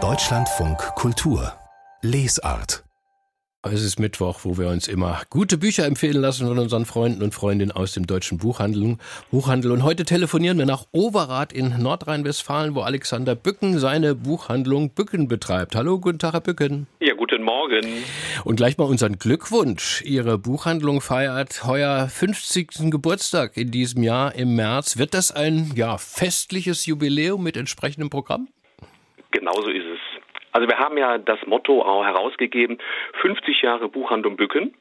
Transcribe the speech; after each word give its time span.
Deutschlandfunk 0.00 0.78
Kultur 0.94 1.52
Lesart 2.00 2.84
es 3.72 3.82
ist 3.82 3.98
Mittwoch, 3.98 4.40
wo 4.44 4.56
wir 4.56 4.68
uns 4.68 4.86
immer 4.86 5.20
gute 5.30 5.58
Bücher 5.58 5.84
empfehlen 5.84 6.20
lassen 6.20 6.46
von 6.46 6.58
unseren 6.58 6.86
Freunden 6.86 7.22
und 7.22 7.34
Freundinnen 7.34 7.72
aus 7.72 7.92
dem 7.92 8.06
deutschen 8.06 8.38
Buchhandel. 8.38 8.96
Buchhandel. 9.32 9.72
Und 9.72 9.82
heute 9.82 10.04
telefonieren 10.04 10.58
wir 10.58 10.66
nach 10.66 10.86
Overath 10.92 11.52
in 11.52 11.74
Nordrhein-Westfalen, 11.82 12.76
wo 12.76 12.82
Alexander 12.82 13.34
Bücken 13.34 13.78
seine 13.80 14.14
Buchhandlung 14.14 14.90
Bücken 14.90 15.26
betreibt. 15.26 15.74
Hallo, 15.74 15.98
guten 15.98 16.20
Tag, 16.20 16.34
Herr 16.34 16.40
Bücken. 16.40 16.86
Ja, 17.00 17.14
guten 17.28 17.42
Morgen. 17.42 18.04
Und 18.46 18.56
gleich 18.56 18.78
mal 18.78 18.84
unseren 18.84 19.18
Glückwunsch. 19.18 20.02
Ihre 20.02 20.38
Buchhandlung 20.38 21.02
feiert 21.02 21.62
heuer 21.66 22.08
50. 22.08 22.90
Geburtstag 22.90 23.58
in 23.58 23.70
diesem 23.70 24.02
Jahr 24.02 24.34
im 24.34 24.56
März. 24.56 24.98
Wird 24.98 25.12
das 25.12 25.30
ein 25.30 25.72
ja, 25.76 25.98
festliches 25.98 26.86
Jubiläum 26.86 27.42
mit 27.42 27.58
entsprechendem 27.58 28.08
Programm? 28.08 28.48
Genauso 29.30 29.68
ist 29.68 29.84
es. 29.84 29.98
Also 30.52 30.68
wir 30.68 30.78
haben 30.78 30.96
ja 30.96 31.18
das 31.18 31.38
Motto 31.46 31.82
auch 31.82 32.02
herausgegeben, 32.02 32.78
50 33.20 33.60
Jahre 33.60 33.90
Buchhandlung 33.90 34.36
Bücken 34.36 34.74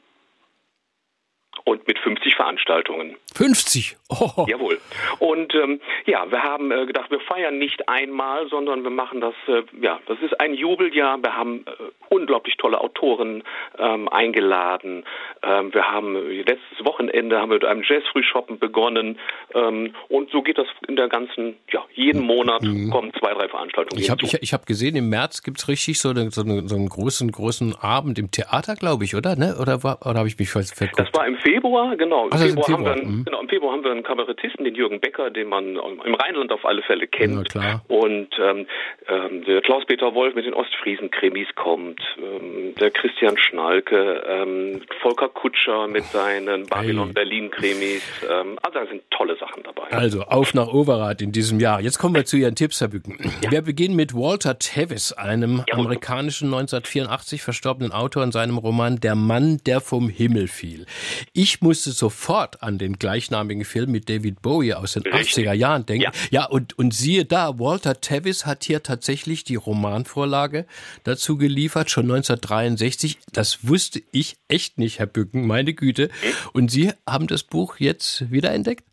und 1.66 1.86
mit 1.86 2.00
50 2.00 2.36
Veranstaltungen. 2.36 3.18
50? 3.36 3.98
Oh. 4.10 4.46
Jawohl. 4.48 4.80
Und 5.20 5.54
ähm, 5.54 5.82
ja, 6.06 6.32
wir 6.32 6.42
haben 6.42 6.72
äh, 6.72 6.86
gedacht, 6.86 7.12
wir 7.12 7.20
feiern 7.20 7.58
nicht 7.58 7.90
einmal, 7.90 8.48
sondern 8.48 8.84
wir 8.84 8.90
machen 8.90 9.20
das, 9.20 9.36
äh, 9.48 9.64
ja, 9.82 10.00
das 10.06 10.18
ist 10.22 10.40
ein 10.40 10.54
Jubeljahr. 10.54 11.22
Wir 11.22 11.36
haben 11.36 11.66
äh, 11.68 11.97
unglaublich 12.10 12.58
tolle 12.58 12.80
Autoren 12.80 13.44
ähm, 13.78 14.08
eingeladen. 14.10 15.04
Ähm, 15.44 15.74
wir 15.74 15.92
haben 15.92 16.16
äh, 16.16 16.42
letztes 16.42 16.86
Wochenende 16.86 17.40
haben 17.40 17.50
wir 17.50 17.56
mit 17.56 17.66
einem 17.66 17.84
Jazz-Frühshoppen 17.84 18.60
begonnen. 18.60 19.20
Ähm, 19.54 19.94
und 20.10 20.30
so 20.32 20.42
geht 20.42 20.58
das 20.58 20.68
in 20.88 20.96
der 20.96 21.08
ganzen, 21.08 21.58
ja, 21.72 21.84
jeden 21.94 22.22
Monat 22.22 22.62
mhm. 22.64 22.90
kommen 22.90 23.12
zwei, 23.20 23.34
drei 23.34 23.48
Veranstaltungen. 23.48 24.02
Ich 24.02 24.10
habe 24.10 24.24
ich, 24.24 24.34
ich 24.42 24.54
hab 24.54 24.66
gesehen, 24.66 24.96
im 24.96 25.10
März 25.10 25.44
gibt 25.44 25.60
es 25.60 25.68
richtig 25.68 26.00
so, 26.00 26.10
eine, 26.10 26.32
so, 26.32 26.42
eine, 26.42 26.68
so, 26.68 26.76
einen 26.76 26.90
großen, 26.90 27.32
großen 27.32 27.76
Abend 27.82 28.20
im 28.20 28.32
Theater, 28.32 28.76
glaube 28.76 29.04
ich, 29.04 29.16
oder? 29.16 29.36
Ne? 29.36 29.56
Oder, 29.60 29.76
oder 29.78 30.18
habe 30.18 30.28
ich 30.28 30.38
mich 30.38 30.50
verguckt? 30.50 31.00
Das 31.00 31.08
war 31.14 31.28
im 31.28 31.38
Februar. 31.38 31.96
Genau. 31.96 32.26
Im, 32.26 32.32
Februar, 32.32 32.66
Februar, 32.66 32.70
Haben 32.70 32.86
wir 32.86 32.92
einen, 32.94 33.18
mhm. 33.20 33.26
genau, 33.26 33.42
Im 33.42 33.50
Februar 33.50 33.74
haben 33.74 33.84
wir 33.84 33.92
einen 33.92 34.04
Kabarettisten, 34.04 34.66
den 34.66 34.76
Jürgen 34.76 35.00
Becker, 35.00 35.30
den 35.30 35.50
man 35.50 35.76
im 35.76 36.16
Rheinland 36.16 36.52
auf 36.52 36.66
alle 36.66 36.82
Fälle 36.84 37.08
kennt. 37.08 37.54
Ja. 37.54 37.82
Und 37.88 38.30
ähm, 38.40 38.68
ähm, 39.08 39.44
der 39.46 39.62
Klaus-Peter 39.62 40.14
Wolf 40.14 40.36
mit 40.36 40.46
den 40.46 40.54
Ostfriesen-Krimis 40.54 41.48
kommt, 41.56 41.97
ähm, 42.18 42.76
der 42.80 42.92
Christian 42.92 43.38
Schnalke, 43.38 44.24
ähm, 44.28 44.82
Volker 45.02 45.30
Kutscher 45.30 45.88
mit 45.88 46.06
seinen 46.06 46.68
Babylon-Berlin-Krimis. 46.68 48.04
Ähm, 48.30 48.60
also 48.62 48.80
da 48.80 48.86
sind 48.88 49.04
tolle 49.12 49.38
Sachen 49.38 49.64
dabei. 49.64 49.92
Also 49.92 50.22
auf 50.22 50.54
nach 50.54 50.68
Overath 50.68 51.22
in 51.22 51.32
diesem 51.32 51.60
Jahr. 51.60 51.82
Jetzt 51.82 51.98
kommen 51.98 52.16
wir 52.16 52.26
zu 52.26 52.38
Ihren 52.38 52.56
Tipps, 52.56 52.82
Herr 52.82 52.90
Bücken. 52.90 53.18
Ja. 53.42 53.52
Wir 53.52 53.62
beginnen 53.62 53.96
mit 53.96 54.14
Walter 54.14 54.60
Tevis, 54.60 55.12
einem 55.14 55.64
ja. 55.68 55.74
amerikanischen 55.74 56.46
1984 56.46 57.42
verstorbenen 57.42 57.92
Autor 57.92 58.24
in 58.24 58.32
seinem 58.32 58.58
Roman 58.58 59.00
Der 59.00 59.16
Mann, 59.16 59.60
der 59.66 59.82
vom 59.82 60.10
Himmel 60.10 60.48
fiel. 60.48 60.86
Ich 61.34 61.48
ich 61.58 61.62
musste 61.62 61.92
sofort 61.92 62.62
an 62.62 62.78
den 62.78 63.00
gleichnamigen 63.00 63.64
Film 63.64 63.90
mit 63.90 64.10
David 64.10 64.42
Bowie 64.42 64.74
aus 64.74 64.94
den 64.94 65.04
Richtig. 65.04 65.48
80er 65.48 65.54
Jahren 65.54 65.86
denken. 65.86 66.04
Ja, 66.04 66.12
ja 66.30 66.46
und, 66.46 66.78
und 66.78 66.94
siehe 66.94 67.26
da, 67.26 67.58
Walter 67.58 68.02
Tevis 68.02 68.46
hat 68.46 68.66
hier 68.66 68.84
tatsächlich 68.84 69.44
die 69.44 69.56
Romanvorlage 69.56 70.68
dazu 71.04 71.38
geliefert, 71.38 71.87
schon 71.90 72.06
1963. 72.06 73.20
Das 73.32 73.68
wusste 73.68 74.02
ich 74.12 74.38
echt 74.48 74.78
nicht, 74.78 75.00
Herr 75.00 75.06
Bücken, 75.06 75.48
meine 75.48 75.74
Güte. 75.74 76.10
Und 76.54 76.72
Sie 76.72 76.92
haben 77.08 77.28
das 77.28 77.44
Buch 77.44 77.78
jetzt 77.80 78.32
wiederentdeckt? 78.32 78.84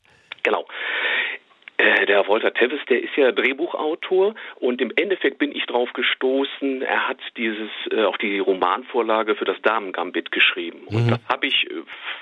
Äh, 2.05 2.07
der 2.07 2.29
Walter 2.29 2.53
Tevis, 2.53 2.81
der 2.89 3.03
ist 3.03 3.17
ja 3.17 3.33
Drehbuchautor 3.33 4.35
und 4.57 4.81
im 4.81 4.93
Endeffekt 4.97 5.39
bin 5.39 5.55
ich 5.55 5.67
drauf 5.67 5.93
gestoßen, 5.93 6.83
er 6.83 7.09
hat 7.09 7.19
dieses 7.37 7.71
äh, 7.91 8.05
auch 8.05 8.17
die 8.17 8.39
Romanvorlage 8.39 9.35
für 9.35 9.45
das 9.45 9.61
Damen-Gambit 9.63 10.31
geschrieben. 10.31 10.83
Und 10.87 11.07
mhm. 11.07 11.11
das 11.11 11.21
habe 11.29 11.47
ich, 11.47 11.67
äh, 11.71 11.75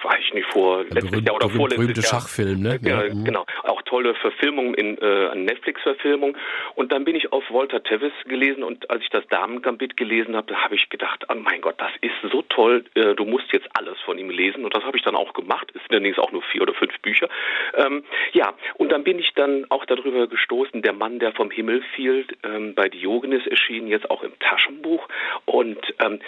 weiß 0.02 0.20
ich 0.20 0.34
nicht, 0.34 0.46
vor 0.52 0.84
letztes 0.84 1.10
berühmt, 1.10 1.26
Jahr 1.28 1.36
oder 1.36 1.48
vorletztes 1.48 1.78
berühmte 1.78 2.00
Jahr. 2.00 2.10
Schachfilm, 2.10 2.60
ne? 2.62 2.78
Ja, 2.82 3.04
ja, 3.04 3.14
mhm. 3.14 3.24
Genau. 3.24 3.46
Auch 3.64 3.82
tolle 3.82 4.14
Verfilmung 4.14 4.74
in 4.74 4.98
äh, 4.98 5.34
Netflix-Verfilmung. 5.34 6.36
Und 6.74 6.92
dann 6.92 7.04
bin 7.04 7.16
ich 7.16 7.32
auf 7.32 7.44
Walter 7.50 7.82
Tevis 7.82 8.12
gelesen 8.26 8.62
und 8.62 8.90
als 8.90 9.02
ich 9.02 9.10
das 9.10 9.26
Damen-Gambit 9.28 9.96
gelesen 9.96 10.36
habe, 10.36 10.54
habe 10.54 10.74
ich 10.74 10.88
gedacht, 10.88 11.24
oh 11.28 11.34
mein 11.34 11.60
Gott, 11.60 11.76
das 11.78 11.92
ist 12.00 12.14
so 12.30 12.42
toll, 12.48 12.84
äh, 12.94 13.14
du 13.14 13.24
musst 13.24 13.52
jetzt 13.52 13.68
alles 13.74 13.98
von 14.04 14.18
ihm 14.18 14.30
lesen. 14.30 14.64
Und 14.64 14.74
das 14.74 14.84
habe 14.84 14.96
ich 14.96 15.02
dann 15.02 15.16
auch 15.16 15.32
gemacht. 15.32 15.68
Es 15.74 15.80
sind 15.82 15.92
allerdings 15.92 16.18
auch 16.18 16.32
nur 16.32 16.42
vier 16.42 16.62
oder 16.62 16.74
fünf 16.74 16.98
Bücher. 17.00 17.28
Ähm, 17.76 18.04
ja, 18.32 18.54
und 18.74 18.90
dann 18.90 19.04
bin 19.04 19.18
ich 19.18 19.32
dann 19.34 19.66
auch 19.72 19.84
darüber 19.86 20.26
gestoßen, 20.26 20.82
der 20.82 20.92
Mann, 20.92 21.18
der 21.18 21.32
vom 21.32 21.50
Himmel 21.50 21.82
fiel, 21.96 22.26
ähm, 22.44 22.74
bei 22.74 22.88
Diogenes 22.88 23.46
erschienen, 23.46 23.88
jetzt 23.88 24.10
auch 24.10 24.22
im 24.22 24.38
Taschenbuch. 24.38 25.08
Und 25.46 25.78
ähm, 25.98 26.20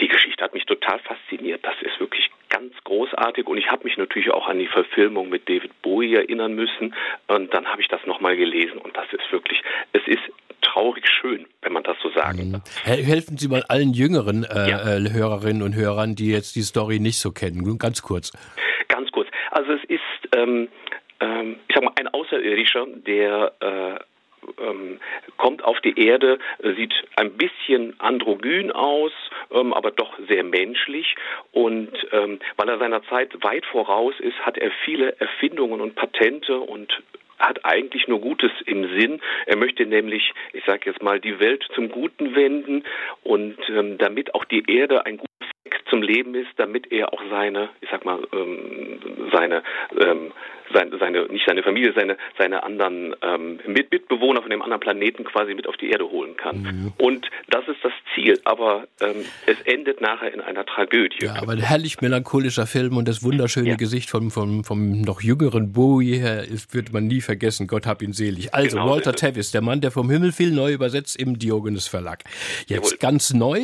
die 0.00 0.08
Geschichte 0.08 0.44
hat 0.44 0.54
mich 0.54 0.66
total 0.66 0.98
fasziniert. 1.00 1.64
Das 1.64 1.74
ist 1.80 1.98
wirklich 1.98 2.30
ganz 2.50 2.72
großartig 2.84 3.46
und 3.46 3.58
ich 3.58 3.68
habe 3.70 3.84
mich 3.84 3.96
natürlich 3.96 4.30
auch 4.30 4.46
an 4.46 4.58
die 4.58 4.66
Verfilmung 4.66 5.28
mit 5.30 5.48
David 5.48 5.82
Bowie 5.82 6.14
erinnern 6.14 6.54
müssen 6.54 6.94
und 7.26 7.52
dann 7.52 7.66
habe 7.66 7.80
ich 7.80 7.88
das 7.88 8.04
nochmal 8.06 8.36
gelesen 8.36 8.78
und 8.78 8.96
das 8.96 9.06
ist 9.12 9.32
wirklich, 9.32 9.62
es 9.92 10.06
ist 10.06 10.22
traurig 10.60 11.04
schön, 11.08 11.46
wenn 11.62 11.72
man 11.72 11.82
das 11.82 11.96
so 12.02 12.10
sagen 12.10 12.52
mhm. 12.52 12.62
Helfen 12.84 13.36
Sie 13.36 13.48
mal 13.48 13.64
allen 13.68 13.92
jüngeren 13.92 14.44
äh, 14.44 14.70
ja. 14.70 14.96
Äh, 14.96 15.12
Hörerinnen 15.12 15.62
und 15.62 15.74
Hörern, 15.74 16.14
die 16.14 16.30
jetzt 16.30 16.54
die 16.56 16.62
Story 16.62 17.00
nicht 17.00 17.18
so 17.18 17.32
kennen, 17.32 17.78
ganz 17.78 18.02
kurz. 18.02 18.32
Ganz 18.88 19.10
kurz. 19.10 19.28
Also 19.50 19.72
es 19.72 19.84
ist 19.84 20.36
ähm, 20.36 20.68
ähm, 21.20 21.56
ich 21.68 21.74
sag 21.74 21.84
mal, 21.84 21.85
Außerirdischer, 22.46 22.86
der 23.06 23.52
äh, 23.60 24.62
ähm, 24.62 25.00
kommt 25.38 25.64
auf 25.64 25.80
die 25.80 25.98
Erde, 25.98 26.38
sieht 26.76 26.94
ein 27.16 27.32
bisschen 27.32 27.98
androgyn 27.98 28.70
aus, 28.70 29.12
ähm, 29.50 29.74
aber 29.74 29.90
doch 29.90 30.16
sehr 30.28 30.44
menschlich. 30.44 31.16
Und 31.52 31.90
ähm, 32.12 32.38
weil 32.56 32.68
er 32.68 32.78
seiner 32.78 33.02
Zeit 33.04 33.32
weit 33.42 33.66
voraus 33.66 34.14
ist, 34.20 34.38
hat 34.40 34.56
er 34.58 34.70
viele 34.84 35.18
Erfindungen 35.20 35.80
und 35.80 35.96
Patente 35.96 36.58
und 36.58 37.02
hat 37.38 37.64
eigentlich 37.64 38.08
nur 38.08 38.20
Gutes 38.20 38.52
im 38.64 38.98
Sinn. 38.98 39.20
Er 39.46 39.56
möchte 39.56 39.84
nämlich, 39.84 40.32
ich 40.52 40.64
sage 40.64 40.90
jetzt 40.90 41.02
mal, 41.02 41.20
die 41.20 41.38
Welt 41.40 41.66
zum 41.74 41.90
Guten 41.90 42.34
wenden 42.34 42.84
und 43.24 43.58
ähm, 43.68 43.98
damit 43.98 44.34
auch 44.34 44.44
die 44.44 44.64
Erde 44.70 45.04
ein 45.04 45.18
gutes 45.18 45.26
zum 45.90 46.02
Leben 46.02 46.34
ist, 46.34 46.50
damit 46.56 46.90
er 46.92 47.12
auch 47.12 47.22
seine, 47.30 47.68
ich 47.80 47.88
sag 47.90 48.04
mal, 48.04 48.26
ähm, 48.32 48.98
seine 49.32 49.62
ähm, 50.00 50.32
seine, 50.72 50.98
seine, 50.98 51.26
nicht 51.26 51.44
seine 51.46 51.62
Familie, 51.62 51.92
seine, 51.94 52.16
seine 52.38 52.62
anderen 52.62 53.14
ähm, 53.22 53.58
Mit 53.66 53.90
Mitbewohner 53.90 54.42
von 54.42 54.50
dem 54.50 54.62
anderen 54.62 54.80
Planeten 54.80 55.24
quasi 55.24 55.54
mit 55.54 55.66
auf 55.66 55.76
die 55.76 55.90
Erde 55.90 56.08
holen 56.08 56.36
kann. 56.36 56.62
Mhm. 56.62 56.92
Und 56.98 57.30
das 57.48 57.66
ist 57.68 57.78
das 57.82 57.92
Ziel, 58.14 58.40
aber 58.44 58.86
ähm, 59.00 59.24
es 59.46 59.60
endet 59.62 60.00
nachher 60.00 60.32
in 60.32 60.40
einer 60.40 60.64
Tragödie. 60.64 61.24
Ja, 61.24 61.36
aber 61.36 61.52
ein 61.52 61.60
herrlich 61.60 62.00
melancholischer 62.00 62.66
Film 62.66 62.96
und 62.96 63.08
das 63.08 63.22
wunderschöne 63.22 63.70
ja. 63.70 63.76
Gesicht 63.76 64.10
vom, 64.10 64.30
vom, 64.30 64.64
vom 64.64 65.00
noch 65.00 65.20
jüngeren 65.20 65.72
Bowie 65.72 66.18
her 66.18 66.44
ist, 66.44 66.74
wird 66.74 66.92
man 66.92 67.06
nie 67.06 67.20
vergessen. 67.20 67.66
Gott 67.66 67.86
hab 67.86 68.02
ihn 68.02 68.12
selig. 68.12 68.54
Also 68.54 68.76
genau, 68.76 68.90
Walter 68.90 69.12
Tevis, 69.12 69.50
der 69.50 69.62
Mann, 69.62 69.80
der 69.80 69.90
vom 69.90 70.10
Himmel 70.10 70.32
fiel, 70.32 70.52
neu 70.52 70.72
übersetzt 70.72 71.20
im 71.20 71.38
Diogenes 71.38 71.88
Verlag. 71.88 72.24
Jetzt 72.66 72.70
Jawohl. 72.70 72.98
ganz 72.98 73.32
neu 73.32 73.60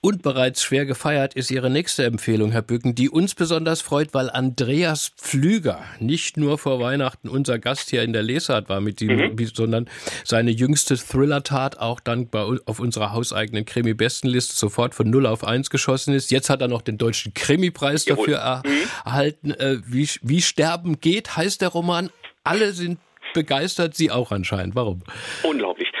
und 0.00 0.22
bereits 0.22 0.62
schwer 0.62 0.86
gefeiert 0.86 1.34
ist 1.34 1.50
Ihre 1.50 1.70
nächste 1.70 2.04
Empfehlung, 2.04 2.52
Herr 2.52 2.62
Bücken, 2.62 2.94
die 2.94 3.10
uns 3.10 3.34
besonders 3.34 3.82
freut, 3.82 4.14
weil 4.14 4.30
Andreas 4.30 5.12
Pflüger 5.16 5.84
nicht 6.10 6.36
nur 6.36 6.58
vor 6.58 6.80
Weihnachten 6.80 7.28
unser 7.28 7.60
Gast 7.60 7.90
hier 7.90 8.02
in 8.02 8.12
der 8.12 8.22
Lesart 8.22 8.68
war, 8.68 8.80
mit 8.80 9.00
ihm, 9.00 9.16
mhm. 9.16 9.46
sondern 9.46 9.88
seine 10.24 10.50
jüngste 10.50 10.96
Thriller-Tat 10.96 11.78
auch 11.78 12.00
dann 12.00 12.28
bei, 12.28 12.40
auf 12.66 12.80
unserer 12.80 13.12
hauseigenen 13.12 13.64
Krimi-Bestenliste 13.64 14.56
sofort 14.56 14.96
von 14.96 15.08
0 15.08 15.26
auf 15.26 15.44
1 15.44 15.70
geschossen 15.70 16.12
ist. 16.12 16.32
Jetzt 16.32 16.50
hat 16.50 16.62
er 16.62 16.68
noch 16.68 16.82
den 16.82 16.98
deutschen 16.98 17.32
Krimi-Preis 17.32 18.06
dafür 18.06 18.38
er, 18.38 18.62
mhm. 18.66 18.90
erhalten. 19.04 19.50
Äh, 19.52 19.76
wie, 19.86 20.08
wie 20.22 20.42
Sterben 20.42 21.00
geht, 21.00 21.36
heißt 21.36 21.62
der 21.62 21.68
Roman. 21.68 22.10
Alle 22.42 22.72
sind 22.72 22.98
begeistert, 23.32 23.94
Sie 23.94 24.10
auch 24.10 24.32
anscheinend. 24.32 24.74
Warum? 24.74 25.02
Unglaublich. 25.44 25.92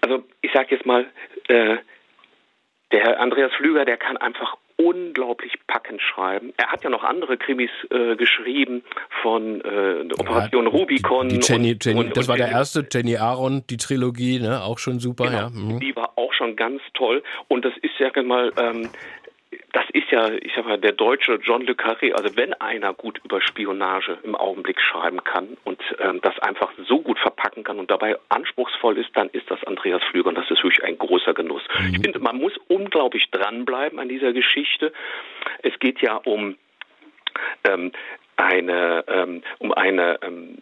Also 0.00 0.24
ich 0.42 0.50
sage 0.52 0.74
jetzt 0.74 0.86
mal, 0.86 1.06
äh, 1.46 1.76
der 2.90 3.00
Herr 3.00 3.20
Andreas 3.20 3.52
Flüger, 3.56 3.84
der 3.84 3.96
kann 3.96 4.16
einfach 4.16 4.56
unglaublich 4.76 5.54
packend 5.66 6.02
schreiben. 6.02 6.52
Er 6.56 6.68
hat 6.68 6.84
ja 6.84 6.90
noch 6.90 7.02
andere 7.02 7.36
Krimis 7.36 7.70
äh, 7.90 8.16
geschrieben 8.16 8.84
von 9.22 9.60
äh, 9.62 10.04
Operation 10.18 10.64
ja, 10.64 10.70
Rubicon. 10.70 11.28
Die 11.28 11.40
Jenny, 11.40 11.72
und, 11.72 11.84
Jenny, 11.84 12.00
und, 12.00 12.16
das 12.16 12.24
und 12.24 12.28
war 12.28 12.36
der 12.36 12.50
erste, 12.50 12.86
Jenny 12.90 13.16
Aaron, 13.16 13.64
die 13.70 13.78
Trilogie, 13.78 14.38
ne, 14.38 14.62
auch 14.62 14.78
schon 14.78 14.98
super. 14.98 15.24
Genau, 15.24 15.38
ja. 15.38 15.50
Mhm. 15.50 15.80
Die 15.80 15.96
war 15.96 16.12
auch 16.16 16.32
schon 16.34 16.56
ganz 16.56 16.82
toll. 16.94 17.22
Und 17.48 17.64
das 17.64 17.72
ist 17.80 17.98
ja 17.98 18.10
mal 18.22 18.52
ähm, 18.58 18.90
das 19.76 19.84
ist 19.92 20.10
ja, 20.10 20.30
ich 20.30 20.54
sag 20.56 20.64
mal, 20.64 20.78
der 20.78 20.92
deutsche 20.92 21.34
John 21.34 21.60
Le 21.60 21.74
Carré. 21.74 22.14
Also 22.14 22.34
wenn 22.34 22.54
einer 22.54 22.94
gut 22.94 23.20
über 23.22 23.42
Spionage 23.42 24.16
im 24.22 24.34
Augenblick 24.34 24.80
schreiben 24.80 25.22
kann 25.22 25.58
und 25.64 25.78
ähm, 25.98 26.20
das 26.22 26.38
einfach 26.38 26.72
so 26.88 27.02
gut 27.02 27.18
verpacken 27.18 27.62
kann 27.62 27.78
und 27.78 27.90
dabei 27.90 28.16
anspruchsvoll 28.30 28.96
ist, 28.96 29.10
dann 29.12 29.28
ist 29.28 29.50
das 29.50 29.62
Andreas 29.64 30.02
Flüger 30.04 30.30
und 30.30 30.38
das 30.38 30.50
ist 30.50 30.64
wirklich 30.64 30.82
ein 30.82 30.96
großer 30.96 31.34
Genuss. 31.34 31.62
Mhm. 31.78 31.94
Ich 31.94 32.00
finde, 32.00 32.20
man 32.20 32.38
muss 32.38 32.54
unglaublich 32.68 33.30
dranbleiben 33.30 33.98
an 33.98 34.08
dieser 34.08 34.32
Geschichte. 34.32 34.94
Es 35.62 35.78
geht 35.78 36.00
ja 36.00 36.16
um 36.24 36.56
ähm, 37.64 37.92
eine, 38.38 39.04
ähm, 39.08 39.42
um 39.58 39.72
eine 39.74 40.18
ähm, 40.22 40.56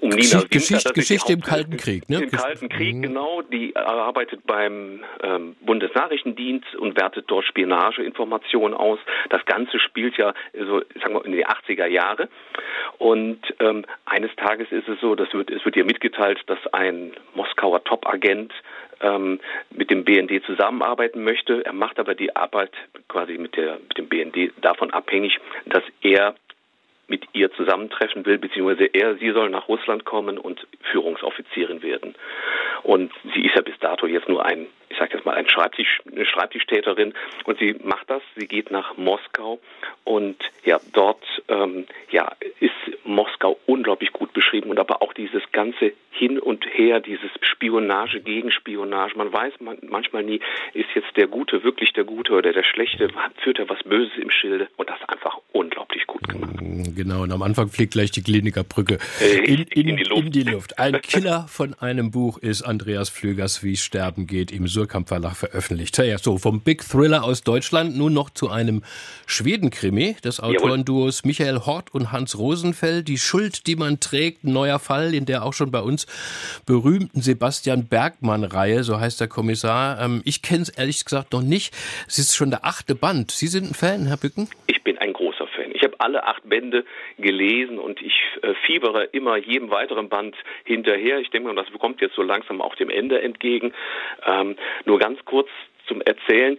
um 0.00 0.10
Nina 0.10 0.42
Geschichte, 0.48 0.74
Winter, 0.74 0.92
Geschichte 0.92 1.32
im 1.32 1.40
Kalten 1.40 1.76
Krieg, 1.76 2.08
ne? 2.08 2.22
Im 2.22 2.30
Kalten 2.30 2.68
Krieg, 2.68 2.96
mhm. 2.96 3.02
genau. 3.02 3.42
Die 3.42 3.74
arbeitet 3.76 4.46
beim 4.46 5.02
ähm, 5.22 5.56
Bundesnachrichtendienst 5.60 6.76
und 6.76 6.96
wertet 6.96 7.24
dort 7.28 7.44
Spionageinformationen 7.46 8.74
aus. 8.74 9.00
Das 9.30 9.44
Ganze 9.44 9.80
spielt 9.80 10.16
ja 10.16 10.34
so, 10.52 10.82
sagen 11.00 11.14
wir, 11.14 11.24
in 11.24 11.32
die 11.32 11.46
80er 11.46 11.86
Jahre. 11.86 12.28
Und 12.98 13.40
ähm, 13.58 13.84
eines 14.04 14.34
Tages 14.36 14.70
ist 14.70 14.88
es 14.88 15.00
so, 15.00 15.16
dass 15.16 15.32
wird, 15.32 15.50
es 15.50 15.64
wird 15.64 15.76
ihr 15.76 15.84
mitgeteilt, 15.84 16.38
dass 16.46 16.58
ein 16.72 17.12
Moskauer 17.34 17.82
Top-Agent 17.82 18.52
ähm, 19.00 19.40
mit 19.70 19.90
dem 19.90 20.04
BND 20.04 20.44
zusammenarbeiten 20.46 21.24
möchte. 21.24 21.64
Er 21.66 21.72
macht 21.72 21.98
aber 21.98 22.14
die 22.14 22.34
Arbeit 22.36 22.72
quasi 23.08 23.36
mit, 23.36 23.56
der, 23.56 23.78
mit 23.88 23.98
dem 23.98 24.08
BND 24.08 24.52
davon 24.60 24.92
abhängig, 24.92 25.38
dass 25.66 25.82
er 26.02 26.34
mit 27.12 27.26
ihr 27.34 27.52
zusammentreffen 27.52 28.24
will, 28.24 28.38
beziehungsweise 28.38 28.86
er, 28.86 29.16
sie 29.16 29.32
soll 29.32 29.50
nach 29.50 29.68
Russland 29.68 30.06
kommen 30.06 30.38
und 30.38 30.66
Führungsoffizierin 30.90 31.82
werden. 31.82 32.14
Und 32.82 33.12
sie 33.34 33.44
ist 33.44 33.54
ja 33.54 33.60
bis 33.60 33.78
dato 33.80 34.06
jetzt 34.06 34.30
nur 34.30 34.44
ein, 34.46 34.66
ich 34.88 34.96
sage 34.96 35.14
jetzt 35.14 35.26
mal, 35.26 35.34
ein 35.34 35.46
Schreibtisch, 35.46 36.00
eine 36.10 36.24
Schreibtischtäterin 36.24 37.12
und 37.44 37.58
sie 37.58 37.76
macht 37.84 38.08
das, 38.08 38.22
sie 38.36 38.48
geht 38.48 38.70
nach 38.70 38.96
Moskau 38.96 39.60
und 40.04 40.36
ja, 40.64 40.80
dort 40.94 41.22
ähm, 41.48 41.86
ja, 42.10 42.32
ist 42.60 42.72
Moskau 43.04 43.58
unglaublich 43.66 44.12
gut 44.12 44.32
beschrieben 44.32 44.70
und 44.70 44.80
aber 44.80 45.02
auch 45.02 45.12
dieses 45.12 45.42
ganze 45.52 45.92
Hin 46.12 46.38
und 46.38 46.66
Her, 46.66 47.00
dieses 47.00 47.30
Spionage, 47.42 48.20
Gegenspionage. 48.20 49.16
Man 49.16 49.32
weiß 49.32 49.60
man, 49.60 49.78
manchmal 49.82 50.22
nie, 50.22 50.40
ist 50.72 50.88
jetzt 50.94 51.14
der 51.16 51.26
Gute 51.26 51.62
wirklich 51.62 51.92
der 51.92 52.04
Gute 52.04 52.32
oder 52.32 52.52
der 52.52 52.64
Schlechte, 52.64 53.08
führt 53.42 53.58
er 53.58 53.68
was 53.68 53.82
Böses 53.82 54.16
im 54.16 54.30
Schilde 54.30 54.68
und 54.76 54.88
das 54.88 54.98
einfach 55.08 55.38
unglaublich 55.62 56.06
gut 56.06 56.28
gemacht. 56.28 56.52
Genau, 56.94 57.22
und 57.22 57.32
am 57.32 57.42
Anfang 57.42 57.68
fliegt 57.68 57.92
gleich 57.92 58.10
die 58.10 58.22
Kliniker 58.22 58.64
Brücke 58.64 58.98
in, 59.20 59.44
in, 59.44 59.88
in, 59.88 59.96
die 59.96 60.02
in, 60.02 60.30
die 60.30 60.42
Luft. 60.42 60.78
Ein 60.78 61.00
Killer 61.02 61.46
von 61.48 61.74
einem 61.74 62.10
Buch 62.10 62.38
ist 62.38 62.62
Andreas 62.62 63.08
Flügers, 63.08 63.62
wie 63.62 63.72
es 63.72 63.82
sterben 63.82 64.26
geht, 64.26 64.52
im 64.52 64.66
Surkamp 64.66 65.08
Verlag 65.08 65.36
veröffentlicht. 65.36 65.98
Ja, 65.98 66.18
so, 66.18 66.38
vom 66.38 66.60
Big 66.60 66.82
Thriller 66.86 67.24
aus 67.24 67.42
Deutschland 67.42 67.96
nun 67.96 68.12
noch 68.12 68.30
zu 68.30 68.50
einem 68.50 68.82
Schwedenkrimi 69.26 70.16
des 70.24 70.40
Autorenduos 70.40 71.24
Michael 71.24 71.60
Hort 71.60 71.94
und 71.94 72.12
Hans 72.12 72.38
Rosenfeld. 72.38 73.08
Die 73.08 73.18
Schuld, 73.18 73.66
die 73.66 73.76
man 73.76 74.00
trägt, 74.00 74.44
ein 74.44 74.52
neuer 74.52 74.78
Fall 74.78 75.14
in 75.14 75.26
der 75.26 75.44
auch 75.44 75.52
schon 75.52 75.70
bei 75.70 75.80
uns 75.80 76.06
berühmten 76.66 77.22
Sebastian 77.22 77.86
Bergmann-Reihe, 77.86 78.84
so 78.84 78.98
heißt 79.00 79.20
der 79.20 79.28
Kommissar. 79.28 80.00
Ähm, 80.00 80.22
ich 80.24 80.42
kenne 80.42 80.62
es 80.62 80.68
ehrlich 80.68 81.04
gesagt 81.04 81.32
noch 81.32 81.42
nicht. 81.42 81.74
Es 82.06 82.18
ist 82.18 82.34
schon 82.34 82.50
der 82.50 82.64
achte 82.64 82.94
Band. 82.94 83.30
Sie 83.30 83.46
sind 83.46 83.70
ein 83.70 83.74
Fan, 83.74 84.06
Herr 84.06 84.16
Bücken? 84.16 84.48
Ich 84.66 84.82
bin 84.82 84.98
ein 84.98 85.12
großer 85.12 85.31
Fan. 85.52 85.72
Ich 85.74 85.82
habe 85.82 85.94
alle 85.98 86.24
acht 86.26 86.48
Bände 86.48 86.84
gelesen 87.18 87.78
und 87.78 88.00
ich 88.00 88.14
äh, 88.42 88.54
fiebere 88.66 89.04
immer 89.04 89.36
jedem 89.36 89.70
weiteren 89.70 90.08
Band 90.08 90.36
hinterher. 90.64 91.18
Ich 91.18 91.30
denke 91.30 91.52
mal, 91.52 91.54
das 91.54 91.72
kommt 91.78 92.00
jetzt 92.00 92.14
so 92.14 92.22
langsam 92.22 92.60
auch 92.60 92.74
dem 92.74 92.90
Ende 92.90 93.20
entgegen. 93.20 93.72
Ähm, 94.26 94.56
nur 94.84 94.98
ganz 94.98 95.24
kurz 95.24 95.48
zum 95.86 96.00
Erzählen. 96.02 96.58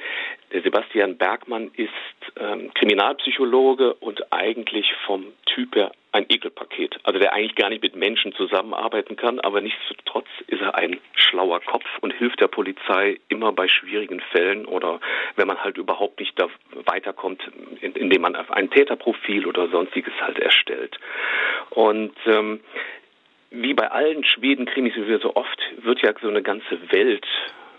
Der 0.52 0.62
Sebastian 0.62 1.18
Bergmann 1.18 1.72
ist 1.76 1.90
ähm, 2.38 2.72
Kriminalpsychologe 2.74 3.96
und 3.96 4.32
eigentlich 4.32 4.94
vom 5.06 5.26
Typ 5.46 5.76
her 5.76 5.92
ein 6.12 6.26
Ekelpaket. 6.30 6.93
Also 7.04 7.20
der 7.20 7.34
eigentlich 7.34 7.56
gar 7.56 7.70
nicht 7.70 7.84
mit 7.84 7.96
Menschen 7.96 8.34
zusammenarbeiten 8.34 9.18
kann, 9.18 9.42
aber 9.42 9.60
nichtsdestotrotz 9.60 10.28
ist 10.48 10.62
er 10.62 10.76
ein 10.76 11.00
schlauer 11.16 11.60
Kopf 11.60 11.86
und 12.00 12.14
hilft 12.14 12.40
der 12.40 12.48
Polizei 12.48 13.20
immer 13.28 13.52
bei 13.52 13.68
schwierigen 13.68 14.22
Fällen 14.32 14.66
oder 14.66 15.02
wenn 15.36 15.48
man 15.48 15.62
halt 15.62 15.78
überhaupt 15.78 16.20
nicht 16.22 16.40
da 16.40 16.48
weiterkommt, 16.86 17.42
indem 17.82 18.22
man 18.22 18.36
ein 18.36 18.70
Täterprofil 18.70 19.46
oder 19.46 19.68
sonstiges 19.68 20.14
halt 20.22 20.40
erstellt. 20.40 20.98
Und 21.72 22.16
ähm, 22.26 22.62
wie 23.52 23.74
bei 23.74 23.92
allen 23.92 24.24
Schweden-Krimis, 24.24 24.96
wie 24.96 25.08
wir 25.08 25.20
so 25.20 25.36
oft, 25.36 25.60
wird 25.78 26.02
ja 26.02 26.14
so 26.22 26.30
eine 26.30 26.42
ganze 26.42 26.92
Welt 26.92 27.28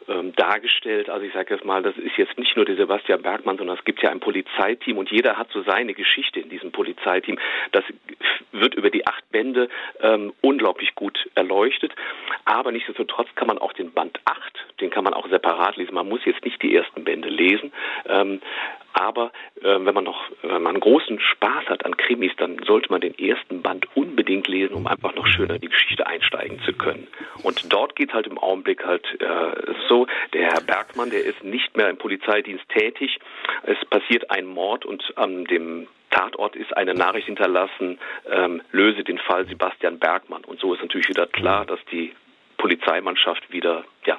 ähm, 0.09 0.35
dargestellt. 0.35 1.09
Also 1.11 1.27
ich 1.27 1.33
sage 1.33 1.55
jetzt 1.55 1.65
mal, 1.65 1.83
das 1.83 1.97
ist 1.97 2.17
jetzt 2.17 2.39
nicht 2.39 2.57
nur 2.57 2.65
der 2.65 2.77
Sebastian 2.77 3.23
Bergmann, 3.23 3.59
sondern 3.59 3.77
es 3.77 3.85
gibt 3.85 4.03
ja 4.03 4.11
ein 4.11 4.21
Polizeiteam 4.21 4.99
und 4.99 5.11
jeder 5.11 5.37
hat 5.37 5.51
so 5.53 5.63
seine 5.63 5.95
Geschichte 5.95 6.41
in 6.41 6.49
diesem 6.49 6.73
Polizeiteam. 6.73 7.39
Das 7.73 7.85
wird 8.53 8.75
über 8.75 8.91
die 8.91 9.07
acht 9.07 9.29
Bände 9.31 9.69
ähm, 10.01 10.33
unglaublich 10.41 10.95
gut 10.95 11.29
erleuchtet. 11.35 11.93
Aber 12.45 12.73
nichtsdestotrotz 12.73 13.29
kann 13.35 13.49
man 13.49 13.59
auch 13.59 13.73
den 13.73 13.93
Band 13.93 14.21
8, 14.25 14.81
den 14.81 14.91
kann 14.91 15.05
man 15.05 15.15
auch 15.15 15.29
separat 15.29 15.77
lesen. 15.77 15.95
Man 15.95 16.09
muss 16.09 16.25
jetzt 16.25 16.45
nicht 16.45 16.63
die 16.63 16.75
ersten 16.75 17.05
Bände 17.05 17.29
lesen. 17.29 17.73
Ähm, 18.07 18.41
aber 18.95 19.33
äh, 19.61 19.77
wenn 19.81 19.93
man 19.95 20.05
noch, 20.05 20.23
wenn 20.43 20.63
man 20.63 20.79
großen 20.79 21.19
Spaß 21.19 21.67
hat 21.67 21.85
an 21.85 21.97
Krimis, 21.97 22.31
dann 22.37 22.61
sollte 22.65 22.91
man 22.91 23.01
den 23.01 23.19
ersten 23.19 23.61
Band 23.61 23.89
unbedingt 23.97 24.47
lesen, 24.47 24.75
um 24.75 24.87
einfach 24.87 25.15
noch 25.17 25.27
schöner 25.27 25.57
in 25.57 25.63
die 25.63 25.69
Geschichte 25.69 26.07
einsteigen 26.07 26.61
zu 26.65 26.73
können. 26.73 27.09
Und 27.43 27.73
dort 27.73 27.97
geht 27.97 28.15
halt 28.15 28.29
im 28.29 28.39
Augenblick 28.39 28.87
halt 28.87 29.05
äh, 29.21 29.73
so, 29.89 29.94
der 30.33 30.43
Herr 30.49 30.61
Bergmann, 30.61 31.11
der 31.11 31.25
ist 31.25 31.43
nicht 31.45 31.77
mehr 31.77 31.89
im 31.89 31.97
Polizeidienst 31.97 32.69
tätig. 32.69 33.19
Es 33.63 33.79
passiert 33.89 34.31
ein 34.31 34.47
Mord 34.47 34.85
und 34.85 35.03
an 35.17 35.45
dem 35.45 35.87
Tatort 36.11 36.55
ist 36.55 36.77
eine 36.77 36.95
Nachricht 36.95 37.27
hinterlassen, 37.27 37.99
ähm, 38.31 38.63
löse 38.71 39.03
den 39.03 39.19
Fall 39.19 39.47
Sebastian 39.47 39.99
Bergmann. 39.99 40.45
Und 40.45 40.61
so 40.61 40.73
ist 40.75 40.81
natürlich 40.81 41.09
wieder 41.09 41.27
klar, 41.27 41.67
dass 41.67 41.81
die 41.91 42.13
Polizeimannschaft 42.57 43.53
wieder 43.53 43.85
ja, 44.07 44.19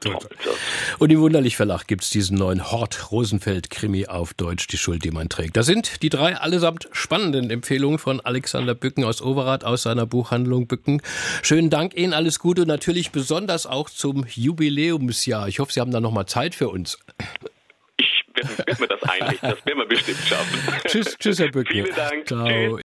zusammengetrommelt 0.00 0.44
wird. 0.44 0.56
Und 0.98 1.10
im 1.10 1.20
Wunderlich 1.20 1.56
Verlag 1.56 1.86
gibt 1.86 2.02
es 2.02 2.10
diesen 2.10 2.36
neuen 2.38 2.70
Hort-Rosenfeld-Krimi 2.70 4.06
auf 4.06 4.34
Deutsch, 4.34 4.66
Die 4.68 4.78
Schuld, 4.78 5.04
die 5.04 5.10
man 5.10 5.28
trägt. 5.28 5.56
Da 5.56 5.62
sind 5.62 6.02
die 6.02 6.08
drei 6.08 6.36
allesamt 6.36 6.88
spannenden 6.92 7.50
Empfehlungen 7.50 7.98
von 7.98 8.20
Alexander 8.20 8.74
Bücken 8.74 9.04
aus 9.04 9.22
Overath 9.22 9.64
aus 9.64 9.82
seiner 9.82 10.06
Buchhandlung 10.06 10.66
Bücken. 10.66 11.02
Schönen 11.42 11.70
Dank 11.70 11.96
Ihnen, 11.96 12.12
alles 12.12 12.38
Gute 12.38 12.62
und 12.62 12.68
natürlich 12.68 13.10
besonders 13.10 13.66
auch 13.66 13.90
zum 13.90 14.26
Jubiläumsjahr. 14.28 15.48
Ich 15.48 15.58
hoffe, 15.58 15.72
Sie 15.72 15.80
haben 15.80 15.90
da 15.90 16.00
noch 16.00 16.12
mal 16.12 16.26
Zeit 16.26 16.54
für 16.54 16.68
uns. 16.68 16.98
Ich 17.96 18.24
werde 18.34 18.80
mir 18.80 18.88
das 18.88 19.02
einrichten, 19.02 19.50
das 19.50 19.66
werden 19.66 19.78
wir 19.78 19.86
bestimmt 19.86 20.18
schaffen. 20.18 20.58
tschüss, 20.86 21.16
tschüss, 21.18 21.38
Herr 21.38 21.50
Bücken. 21.50 21.72
Vielen 21.72 21.94
Dank. 21.94 22.26
Ciao. 22.26 22.46
Tschüss. 22.46 22.87